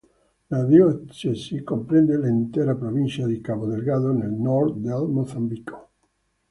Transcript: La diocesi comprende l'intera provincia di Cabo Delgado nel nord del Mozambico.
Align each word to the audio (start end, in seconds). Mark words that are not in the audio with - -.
La 0.49 0.63
diocesi 0.63 1.61
comprende 1.63 2.17
l'intera 2.17 2.73
provincia 2.73 3.27
di 3.27 3.39
Cabo 3.39 3.67
Delgado 3.67 4.11
nel 4.11 4.31
nord 4.31 4.77
del 4.77 5.07
Mozambico. 5.07 5.89